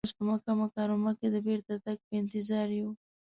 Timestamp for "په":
0.17-0.23, 2.07-2.13